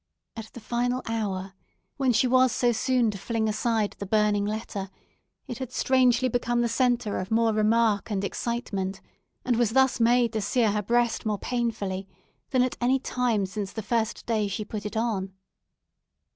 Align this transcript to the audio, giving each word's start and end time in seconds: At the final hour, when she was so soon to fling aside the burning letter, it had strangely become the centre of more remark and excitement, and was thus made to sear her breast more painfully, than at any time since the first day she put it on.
At 0.35 0.51
the 0.53 0.59
final 0.59 1.03
hour, 1.05 1.53
when 1.97 2.11
she 2.11 2.25
was 2.25 2.51
so 2.51 2.71
soon 2.71 3.11
to 3.11 3.19
fling 3.19 3.47
aside 3.47 3.95
the 3.99 4.07
burning 4.07 4.45
letter, 4.47 4.89
it 5.45 5.59
had 5.59 5.71
strangely 5.71 6.27
become 6.27 6.61
the 6.61 6.67
centre 6.67 7.19
of 7.19 7.29
more 7.29 7.53
remark 7.53 8.09
and 8.09 8.23
excitement, 8.23 8.99
and 9.45 9.57
was 9.57 9.73
thus 9.73 9.99
made 9.99 10.33
to 10.33 10.41
sear 10.41 10.71
her 10.71 10.81
breast 10.81 11.23
more 11.23 11.37
painfully, 11.37 12.07
than 12.49 12.63
at 12.63 12.77
any 12.81 12.97
time 12.97 13.45
since 13.45 13.71
the 13.71 13.83
first 13.83 14.25
day 14.25 14.47
she 14.47 14.65
put 14.65 14.87
it 14.87 14.97
on. 14.97 15.35